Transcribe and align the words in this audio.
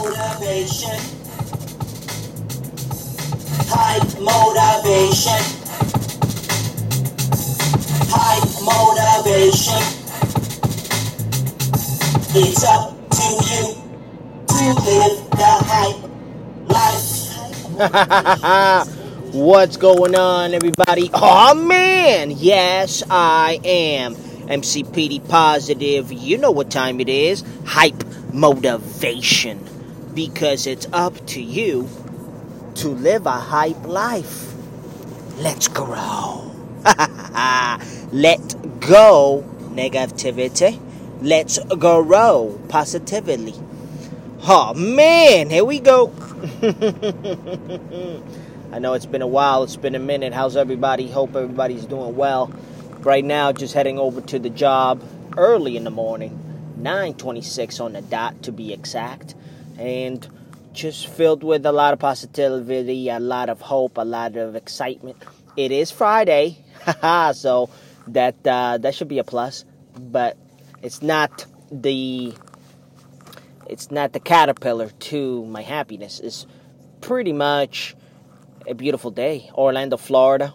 motivation. 0.00 0.96
Hype 3.68 4.16
motivation. 4.18 5.42
Hype 8.08 8.48
motivation. 8.64 9.82
It's 12.32 12.64
up 12.64 12.96
to 13.10 13.26
you 13.44 13.74
to 14.48 14.64
live 14.84 15.30
the 15.30 15.52
hype 15.68 16.00
life. 16.70 17.28
What's 19.34 19.76
going 19.76 20.14
on, 20.16 20.54
everybody? 20.54 21.10
Oh 21.12 21.54
man, 21.54 22.30
yes, 22.30 23.02
I 23.10 23.60
am. 23.64 24.16
MC 24.48 24.82
PD 24.82 25.20
Positive. 25.28 26.10
You 26.10 26.38
know 26.38 26.50
what 26.50 26.70
time 26.70 27.00
it 27.00 27.08
is. 27.08 27.44
Hype 27.66 28.02
motivation. 28.32 29.60
Because 30.14 30.66
it's 30.66 30.86
up 30.92 31.26
to 31.28 31.40
you 31.42 31.88
to 32.76 32.88
live 32.88 33.26
a 33.26 33.32
hype 33.32 33.86
life. 33.86 34.52
Let's 35.36 35.68
grow. 35.68 36.50
Let 38.12 38.80
go 38.80 39.44
negativity. 39.70 40.80
Let's 41.22 41.58
grow 41.64 42.60
positively. 42.68 43.54
Oh 44.42 44.72
man, 44.74 45.50
here 45.50 45.64
we 45.64 45.80
go. 45.80 46.12
I 48.72 48.78
know 48.78 48.94
it's 48.94 49.04
been 49.04 49.20
a 49.20 49.26
while, 49.26 49.62
it's 49.64 49.76
been 49.76 49.94
a 49.94 49.98
minute. 49.98 50.32
How's 50.32 50.56
everybody? 50.56 51.10
Hope 51.10 51.36
everybody's 51.36 51.84
doing 51.84 52.16
well. 52.16 52.50
Right 53.00 53.24
now, 53.24 53.52
just 53.52 53.74
heading 53.74 53.98
over 53.98 54.20
to 54.22 54.38
the 54.38 54.48
job 54.48 55.02
early 55.36 55.76
in 55.76 55.84
the 55.84 55.90
morning, 55.90 56.38
9:26 56.78 57.80
on 57.80 57.92
the 57.92 58.00
dot 58.00 58.42
to 58.44 58.52
be 58.52 58.72
exact, 58.72 59.34
and 59.80 60.28
just 60.72 61.08
filled 61.08 61.42
with 61.42 61.64
a 61.64 61.72
lot 61.72 61.94
of 61.94 61.98
positivity, 61.98 63.08
a 63.08 63.18
lot 63.18 63.48
of 63.48 63.60
hope, 63.60 63.96
a 63.96 64.04
lot 64.04 64.36
of 64.36 64.54
excitement. 64.54 65.16
It 65.56 65.72
is 65.72 65.90
Friday, 65.90 66.58
so 67.32 67.70
that 68.08 68.46
uh, 68.46 68.78
that 68.78 68.94
should 68.94 69.08
be 69.08 69.18
a 69.18 69.24
plus, 69.24 69.64
but 69.98 70.36
it's 70.82 71.02
not 71.02 71.46
the 71.72 72.34
it's 73.66 73.90
not 73.90 74.12
the 74.12 74.20
caterpillar 74.20 74.90
to 74.90 75.46
my 75.46 75.62
happiness. 75.62 76.20
It's 76.20 76.46
pretty 77.00 77.32
much 77.32 77.96
a 78.66 78.74
beautiful 78.74 79.10
day. 79.10 79.50
Orlando, 79.54 79.96
Florida, 79.96 80.54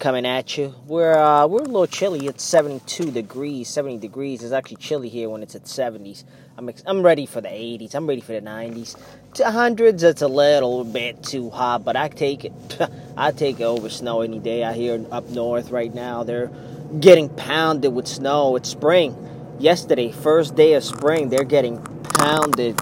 coming 0.00 0.24
at 0.24 0.56
you. 0.56 0.74
We're 0.86 1.16
uh, 1.16 1.46
we're 1.46 1.60
a 1.60 1.64
little 1.64 1.86
chilly. 1.86 2.26
It's 2.26 2.42
72 2.42 3.10
degrees, 3.12 3.68
70 3.68 3.98
degrees. 3.98 4.42
It's 4.42 4.52
actually 4.52 4.78
chilly 4.78 5.10
here 5.10 5.28
when 5.28 5.42
it's 5.42 5.54
at 5.54 5.64
70s. 5.64 6.24
I'm 6.56 6.68
ex- 6.70 6.82
I'm 6.86 7.02
ready 7.02 7.26
for 7.26 7.42
the 7.42 7.48
80s. 7.48 7.94
I'm 7.94 8.06
ready 8.06 8.22
for 8.22 8.32
the 8.32 8.40
90s. 8.40 8.98
To 9.34 9.50
hundreds, 9.50 10.02
it's 10.02 10.22
a 10.22 10.28
little 10.28 10.84
bit 10.84 11.22
too 11.22 11.50
hot, 11.50 11.84
but 11.84 11.96
I 11.96 12.08
take 12.08 12.46
it. 12.46 12.52
I 13.16 13.30
take 13.30 13.60
it 13.60 13.64
over 13.64 13.90
snow 13.90 14.22
any 14.22 14.38
day. 14.38 14.64
I 14.64 14.72
hear 14.72 15.04
up 15.12 15.28
north 15.28 15.70
right 15.70 15.94
now 15.94 16.24
they're 16.24 16.50
getting 16.98 17.28
pounded 17.28 17.92
with 17.92 18.08
snow. 18.08 18.56
It's 18.56 18.70
spring. 18.70 19.14
Yesterday, 19.60 20.10
first 20.10 20.56
day 20.56 20.72
of 20.72 20.82
spring, 20.82 21.28
they're 21.28 21.44
getting 21.44 21.78
pounded 22.14 22.80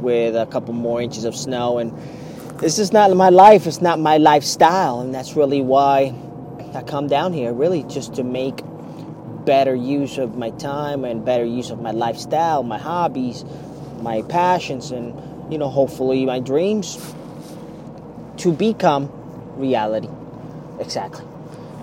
with 0.00 0.34
a 0.34 0.46
couple 0.46 0.74
more 0.74 1.00
inches 1.00 1.24
of 1.24 1.36
snow 1.36 1.78
and 1.78 1.96
this 2.58 2.78
is 2.78 2.90
not 2.90 3.14
my 3.14 3.28
life 3.28 3.66
it's 3.66 3.82
not 3.82 3.98
my 3.98 4.16
lifestyle 4.16 5.00
and 5.00 5.14
that's 5.14 5.36
really 5.36 5.60
why 5.60 6.14
I 6.72 6.82
come 6.82 7.08
down 7.08 7.32
here 7.32 7.52
really 7.52 7.82
just 7.82 8.14
to 8.14 8.22
make 8.22 8.62
better 9.44 9.74
use 9.74 10.18
of 10.18 10.36
my 10.36 10.50
time 10.50 11.04
and 11.04 11.24
better 11.24 11.44
use 11.44 11.70
of 11.70 11.80
my 11.80 11.90
lifestyle, 11.90 12.62
my 12.62 12.78
hobbies, 12.78 13.44
my 14.00 14.22
passions, 14.22 14.92
and 14.92 15.52
you 15.52 15.58
know, 15.58 15.68
hopefully 15.68 16.24
my 16.26 16.38
dreams 16.38 17.14
to 18.36 18.52
become 18.52 19.10
reality. 19.56 20.08
Exactly. 20.78 21.24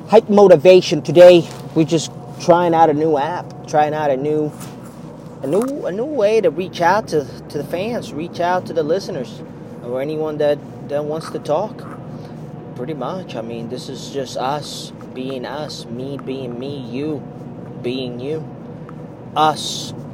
Hype 0.08 0.30
motivation. 0.30 1.02
Today 1.02 1.48
we're 1.76 1.86
just 1.86 2.12
trying 2.40 2.74
out 2.74 2.90
a 2.90 2.94
new 2.94 3.18
app, 3.18 3.68
trying 3.68 3.94
out 3.94 4.10
a 4.10 4.16
new 4.16 4.52
a 5.44 5.48
new 5.48 5.86
a 5.86 5.92
new 5.92 6.06
way 6.06 6.40
to 6.40 6.50
reach 6.50 6.80
out 6.80 7.10
to, 7.10 7.26
to 7.50 7.58
the 7.58 7.66
fans, 7.66 8.14
reach 8.14 8.40
out 8.40 8.66
to 8.68 8.74
the 8.74 8.84
listeners, 8.84 9.42
or 9.84 10.02
anyone 10.02 10.38
that, 10.38 10.58
that 10.88 11.04
wants 11.04 11.30
to 11.32 11.40
talk 11.40 11.97
pretty 12.78 12.94
much. 12.94 13.36
I 13.36 13.42
mean, 13.42 13.70
this 13.70 13.90
is 13.90 14.12
just 14.12 14.38
us 14.38 14.92
being 15.16 15.48
us, 15.48 15.86
me 15.86 16.18
being 16.18 16.60
me, 16.60 16.78
you 16.78 17.18
being 17.82 18.20
you. 18.20 18.48
Us. 19.36 19.94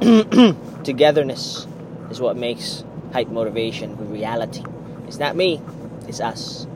Togetherness 0.82 1.66
is 2.10 2.20
what 2.20 2.36
makes 2.36 2.82
hype 3.12 3.28
motivation 3.28 4.10
reality. 4.10 4.64
It's 5.06 5.18
not 5.18 5.36
me, 5.36 5.60
it's 6.08 6.20
us. 6.20 6.66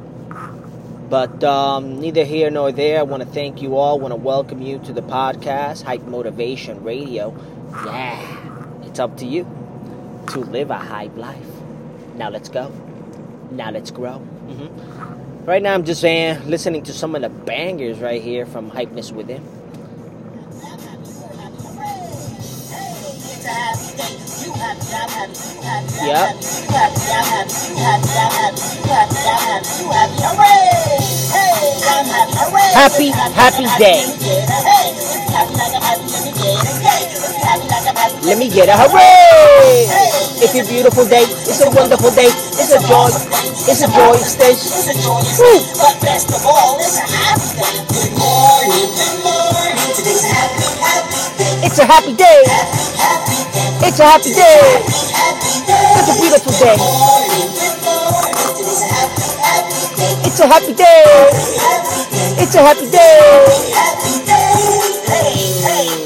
But 1.09 1.43
um, 1.43 2.01
neither 2.01 2.25
here 2.25 2.51
nor 2.51 2.71
there. 2.71 2.99
I 2.99 3.03
want 3.03 3.23
to 3.23 3.29
thank 3.29 3.63
you 3.63 3.79
all. 3.79 3.99
Want 3.99 4.13
to 4.13 4.17
welcome 4.17 4.61
you 4.61 4.79
to 4.81 4.93
the 4.93 5.01
podcast, 5.01 5.85
Hype 5.85 6.03
Motivation 6.03 6.85
Radio. 6.85 7.35
Yeah, 7.87 8.83
it's 8.85 8.99
up 8.99 9.17
to 9.19 9.27
you 9.27 9.45
to 10.29 10.41
live 10.41 10.71
a 10.71 10.77
hype 10.77 11.17
life. 11.17 11.49
Now 12.15 12.29
let's 12.29 12.51
go. 12.51 12.71
Now 13.51 13.71
let's 13.71 13.91
grow. 13.91 14.19
Mm-hmm. 14.19 15.28
Right 15.49 15.63
now, 15.63 15.73
I'm 15.73 15.83
just 15.83 16.05
uh, 16.05 16.37
listening 16.45 16.83
to 16.83 16.93
some 16.93 17.15
of 17.15 17.23
the 17.23 17.31
bangers 17.31 18.01
right 18.01 18.21
here 18.21 18.45
from 18.45 18.71
Hypeness 18.71 19.13
Within. 19.13 19.41
Yep. 26.05 26.37
Happy, 32.77 33.09
happy 33.09 33.65
day. 33.81 34.05
Let 38.21 38.37
me 38.37 38.51
get 38.51 38.69
a 38.69 38.77
hooray! 38.77 39.89
It's 40.45 40.55
a 40.55 40.69
beautiful 40.69 41.07
day. 41.09 41.25
It's 41.25 41.63
a 41.63 41.71
wonderful 41.71 42.11
day. 42.11 42.48
It's 42.69 42.85
a 42.85 42.87
joy. 42.87 43.09
It's 43.65 43.81
a 43.81 43.89
joyous 43.89 44.37
day. 44.37 44.53
Woo. 44.53 45.57
But 45.81 45.97
best 46.05 46.29
of 46.29 46.45
all, 46.45 46.77
it's 46.77 47.01
a 47.01 47.09
happy 47.09 47.57
day. 47.57 47.81
Good 47.89 48.13
morning, 48.13 48.93
good 48.93 49.25
morning. 49.25 49.97
Today's 49.97 50.21
a 50.21 50.37
happy, 50.37 50.69
happy 50.77 51.17
day. 51.41 51.65
It's 51.65 51.79
a 51.79 51.87
happy 51.89 52.13
day. 52.13 52.45
Happy 52.45 53.41
day. 53.57 53.89
It's 53.89 54.01
a 54.01 54.05
happy 54.05 54.35
day. 54.37 54.85
Happy 55.17 55.65
day. 55.65 55.97
It's 55.97 56.13
a 56.13 56.21
beautiful 56.21 56.53
day. 56.61 56.77
Morning, 56.77 57.49
good 57.57 57.81
morning. 57.89 58.37
Today's 58.61 58.85
a 58.85 58.93
happy, 58.93 59.25
happy 59.41 59.89
day. 59.97 60.29
It's 60.29 60.41
a 60.41 60.47
happy 60.47 60.75
day. 60.77 61.09
Happy 61.57 62.05
day. 62.13 62.37
It's 62.37 62.53
a 62.53 62.61
happy 62.61 62.85
day. 62.93 63.49
Happy 63.73 64.13
day. 64.29 64.53
Hey, 65.09 65.89
hey. 65.89 65.98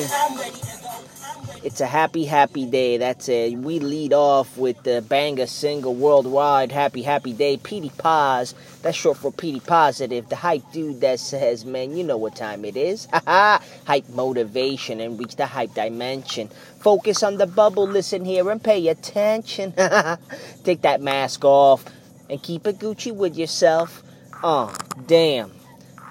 It's 1.73 1.81
a 1.81 1.87
happy, 1.87 2.27
happy 2.27 2.67
day. 2.67 2.99
That's 2.99 3.31
it. 3.31 3.57
We 3.57 3.79
lead 3.79 4.13
off 4.13 4.59
with 4.59 4.83
the 4.83 5.01
banger 5.01 5.47
single 5.47 5.95
worldwide. 5.95 6.71
Happy, 6.71 7.01
happy 7.01 7.33
day. 7.33 7.57
Petey 7.57 7.91
Paz. 7.97 8.55
That's 8.83 8.95
short 8.95 9.17
for 9.17 9.33
Petey 9.33 9.61
Positive. 9.61 10.29
The 10.29 10.37
hype 10.37 10.71
dude 10.71 11.01
that 11.01 11.19
says, 11.19 11.65
man, 11.65 11.97
you 11.97 12.05
know 12.05 12.19
what 12.19 12.37
time 12.37 12.67
it 12.67 12.77
is. 12.77 13.09
Haha. 13.15 13.65
hype 13.87 14.07
motivation 14.11 15.01
and 15.01 15.19
reach 15.19 15.37
the 15.37 15.47
hype 15.47 15.73
dimension. 15.73 16.51
Focus 16.79 17.23
on 17.23 17.39
the 17.39 17.47
bubble, 17.47 17.87
listen 17.87 18.27
here 18.27 18.51
and 18.51 18.63
pay 18.63 18.89
attention. 18.89 19.73
Take 20.65 20.83
that 20.83 21.01
mask 21.01 21.43
off 21.43 21.87
and 22.29 22.43
keep 22.43 22.67
it 22.67 22.81
Gucci 22.81 23.17
with 23.17 23.39
yourself. 23.39 24.03
Oh, 24.43 24.77
damn. 25.07 25.51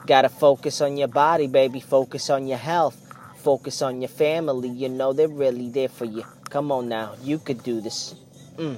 Gotta 0.08 0.30
focus 0.30 0.82
on 0.82 0.98
your 0.98 1.08
body, 1.08 1.46
baby. 1.46 1.82
Focus 1.82 2.32
on 2.32 2.48
your 2.48 2.58
health. 2.58 3.11
Focus 3.42 3.82
on 3.82 4.02
your 4.02 4.10
family. 4.10 4.70
You 4.70 4.90
know 4.90 5.14
they're 5.14 5.28
really 5.28 5.70
there 5.70 5.90
for 5.90 6.06
you. 6.06 6.24
Come 6.50 6.72
on 6.72 6.90
now. 6.90 7.16
You 7.24 7.40
could 7.40 7.64
do 7.64 7.82
this. 7.82 8.14
Mm. 8.58 8.78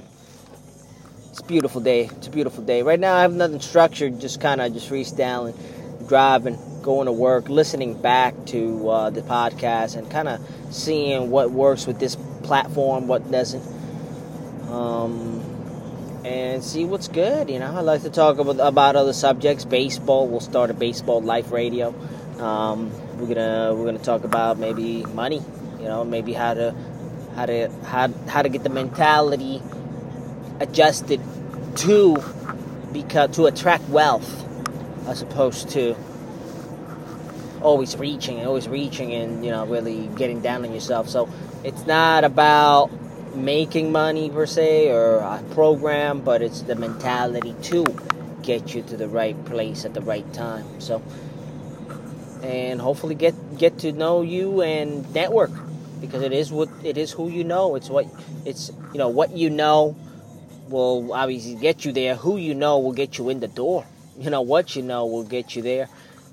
It's 1.30 1.42
a 1.42 1.46
beautiful 1.46 1.82
day. 1.82 2.06
It's 2.06 2.28
a 2.28 2.30
beautiful 2.30 2.64
day. 2.64 2.82
Right 2.84 3.00
now 3.00 3.16
I 3.16 3.22
have 3.22 3.34
nothing 3.34 3.60
structured. 3.60 4.22
Just 4.22 4.40
kind 4.40 4.62
of 4.62 4.72
just 4.74 4.90
freestyling, 4.90 5.58
driving, 6.08 6.58
going 6.82 7.08
to 7.08 7.12
work, 7.12 7.50
listening 7.50 8.00
back 8.02 8.34
to 8.48 8.90
uh, 8.90 9.10
the 9.10 9.22
podcast, 9.22 9.98
and 9.98 10.10
kind 10.10 10.28
of 10.28 10.40
seeing 10.70 11.30
what 11.32 11.52
works 11.52 11.88
with 11.88 12.00
this 12.00 12.16
platform, 12.44 13.08
what 13.08 13.30
doesn't. 13.32 13.64
Um, 14.70 15.42
and 16.24 16.64
see 16.64 16.86
what's 16.86 17.08
good. 17.08 17.50
You 17.50 17.60
know, 17.60 17.76
I 17.76 17.82
like 17.82 18.04
to 18.04 18.10
talk 18.10 18.38
about, 18.38 18.60
about 18.60 18.96
other 18.96 19.14
subjects. 19.14 19.66
Baseball. 19.66 20.28
We'll 20.28 20.40
start 20.40 20.70
a 20.70 20.74
baseball 20.74 21.22
life 21.22 21.52
radio. 21.52 21.94
Um, 22.44 22.92
we're 23.18 23.34
gonna 23.34 23.74
we're 23.74 23.86
gonna 23.86 24.00
talk 24.00 24.24
about 24.24 24.58
maybe 24.60 25.04
money. 25.06 25.42
You 25.80 25.86
know, 25.86 26.04
maybe 26.04 26.34
how 26.34 26.54
to 26.54 26.76
how 27.36 27.46
to 27.46 27.70
how 27.86 28.10
how 28.28 28.42
to 28.42 28.50
get 28.50 28.64
the 28.64 28.70
mentality 28.70 29.62
adjusted 30.60 31.22
to 31.78 32.24
because 32.92 33.36
to 33.36 33.46
attract 33.46 33.88
wealth 33.90 34.46
as 35.08 35.22
opposed 35.22 35.70
to 35.70 35.96
always 37.62 37.96
reaching 37.96 38.38
and 38.40 38.48
always 38.48 38.68
reaching 38.68 39.14
and 39.14 39.44
you 39.44 39.52
know 39.52 39.66
really 39.66 40.08
getting 40.16 40.42
down 40.42 40.66
on 40.66 40.74
yourself. 40.74 41.10
So 41.10 41.30
it's 41.64 41.86
not 41.86 42.24
about 42.24 42.92
making 43.36 43.92
money 43.92 44.30
per 44.30 44.46
se 44.46 44.92
or 44.92 45.18
a 45.18 45.42
program, 45.52 46.22
but 46.22 46.42
it's 46.42 46.62
the 46.62 46.76
mentality 46.76 47.56
to 47.64 47.86
get 48.42 48.76
you 48.76 48.82
to 48.84 48.98
the 48.98 49.08
right 49.08 49.44
place 49.46 49.86
at 49.86 49.94
the 49.94 50.02
right 50.02 50.32
time. 50.34 50.66
So, 50.80 51.02
and 52.44 52.82
hopefully 52.82 53.16
get 53.16 53.34
get 53.58 53.80
to 53.80 53.92
know 53.92 54.22
you 54.22 54.62
and 54.62 55.12
network 55.14 55.52
because 56.02 56.22
it 56.22 56.34
is 56.34 56.52
what 56.52 56.70
it 56.84 56.98
is 56.98 57.12
who 57.12 57.30
you 57.30 57.44
know. 57.44 57.76
It's 57.76 57.90
what 57.90 58.06
it's 58.46 58.72
you 58.92 59.00
know 59.00 59.08
what 59.08 59.32
you 59.32 59.50
know 59.50 59.96
will 60.68 61.14
obviously 61.14 61.56
get 61.56 61.86
you 61.86 61.94
there. 61.94 62.16
Who 62.16 62.38
you 62.38 62.54
know 62.54 62.80
will 62.80 62.92
get 62.94 63.18
you 63.18 63.30
in 63.30 63.40
the 63.40 63.48
door. 63.48 63.86
You 64.20 64.30
know 64.30 64.42
what 64.42 64.76
you 64.76 64.84
know 64.84 65.06
will 65.06 65.24
get 65.24 65.56
you 65.56 65.62
there, 65.62 65.88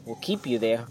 will 0.05 0.17
keep 0.17 0.47
you 0.47 0.59
there, 0.59 0.85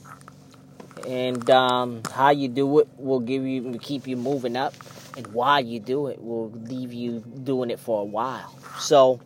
and 1.05 1.47
um, 1.49 2.01
how 2.11 2.29
you 2.29 2.47
do 2.47 2.79
it 2.79 2.87
will 2.97 3.19
give 3.19 3.45
you 3.45 3.63
will 3.63 3.79
keep 3.79 4.07
you 4.07 4.15
moving 4.15 4.55
up, 4.55 4.73
and 5.17 5.27
why 5.27 5.59
you 5.59 5.79
do 5.79 6.07
it 6.07 6.21
will 6.23 6.49
leave 6.49 6.93
you 6.93 7.19
doing 7.19 7.69
it 7.69 7.79
for 7.79 8.01
a 8.01 8.05
while. 8.05 8.55
So, 8.79 9.19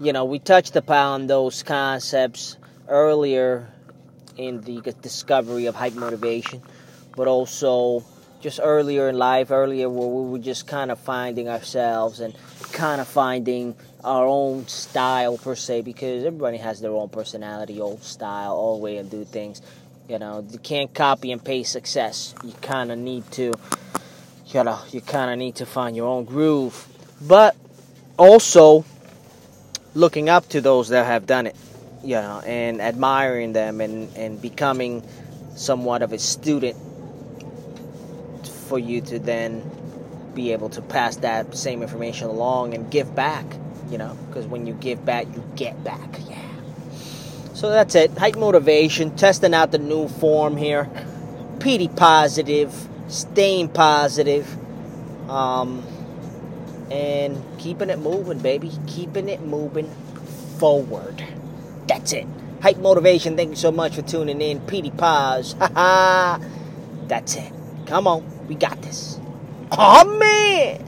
you 0.00 0.12
know, 0.12 0.24
we 0.24 0.38
touched 0.38 0.74
upon 0.74 1.26
those 1.26 1.62
concepts 1.62 2.56
earlier 2.88 3.68
in 4.38 4.62
the 4.62 4.80
discovery 5.02 5.66
of 5.66 5.74
hype 5.74 5.94
motivation, 5.94 6.62
but 7.16 7.28
also 7.28 8.04
just 8.40 8.60
earlier 8.62 9.08
in 9.08 9.18
life, 9.18 9.50
earlier 9.50 9.90
where 9.90 10.08
we 10.08 10.30
were 10.30 10.38
just 10.38 10.66
kind 10.66 10.90
of 10.90 10.98
finding 10.98 11.48
ourselves 11.48 12.20
and 12.20 12.34
kind 12.72 13.00
of 13.00 13.08
finding 13.08 13.74
our 14.04 14.26
own 14.26 14.66
style 14.68 15.36
per 15.36 15.56
se, 15.56 15.82
because 15.82 16.24
everybody 16.24 16.56
has 16.56 16.80
their 16.80 16.92
own 16.92 17.08
personality, 17.08 17.80
old 17.80 18.02
style, 18.04 18.52
old 18.52 18.80
way 18.80 18.98
of 18.98 19.10
do 19.10 19.24
things. 19.24 19.60
You 20.08 20.20
know, 20.20 20.46
you 20.48 20.58
can't 20.60 20.94
copy 20.94 21.32
and 21.32 21.44
paste 21.44 21.72
success. 21.72 22.34
You 22.44 22.52
kind 22.62 22.92
of 22.92 22.98
need 22.98 23.28
to, 23.32 23.52
you 24.46 24.64
know, 24.64 24.78
you 24.90 25.00
kind 25.00 25.32
of 25.32 25.38
need 25.38 25.56
to 25.56 25.66
find 25.66 25.96
your 25.96 26.06
own 26.06 26.24
groove, 26.24 26.86
but 27.20 27.56
also 28.16 28.84
looking 29.94 30.28
up 30.28 30.48
to 30.50 30.60
those 30.60 30.90
that 30.90 31.06
have 31.06 31.26
done 31.26 31.48
it, 31.48 31.56
you 32.02 32.14
know, 32.14 32.40
and 32.46 32.80
admiring 32.80 33.52
them 33.52 33.80
and 33.80 34.14
and 34.16 34.40
becoming 34.40 35.02
somewhat 35.56 36.02
of 36.02 36.12
a 36.12 36.18
student 36.18 36.76
for 38.68 38.78
you 38.78 39.00
to 39.00 39.18
then 39.18 39.68
be 40.34 40.52
able 40.52 40.68
to 40.68 40.82
pass 40.82 41.16
that 41.16 41.56
same 41.56 41.82
information 41.82 42.28
along 42.28 42.74
and 42.74 42.90
give 42.90 43.14
back, 43.14 43.44
you 43.90 43.98
know, 43.98 44.16
because 44.28 44.46
when 44.46 44.66
you 44.66 44.74
give 44.74 45.04
back, 45.04 45.26
you 45.34 45.42
get 45.56 45.82
back. 45.82 46.20
Yeah. 46.28 46.38
So 47.54 47.70
that's 47.70 47.94
it. 47.96 48.16
Hype 48.16 48.36
motivation, 48.36 49.16
testing 49.16 49.52
out 49.52 49.72
the 49.72 49.78
new 49.78 50.06
form 50.06 50.56
here. 50.56 50.88
PD 51.58 51.94
positive, 51.96 52.72
staying 53.08 53.70
positive, 53.70 54.46
um, 55.28 55.84
and 56.92 57.42
keeping 57.58 57.90
it 57.90 57.98
moving, 57.98 58.38
baby. 58.38 58.70
Keeping 58.86 59.28
it 59.28 59.40
moving 59.40 59.90
forward. 60.58 61.24
That's 61.98 62.12
it. 62.12 62.26
Hype 62.62 62.78
motivation. 62.78 63.36
Thank 63.36 63.50
you 63.50 63.56
so 63.56 63.72
much 63.72 63.96
for 63.96 64.02
tuning 64.02 64.40
in. 64.40 64.60
PD 64.60 64.96
Paz. 64.96 65.54
That's 67.08 67.34
it. 67.34 67.52
Come 67.86 68.06
on. 68.06 68.46
We 68.46 68.54
got 68.54 68.80
this. 68.82 69.18
Oh 69.72 70.18
man! 70.18 70.87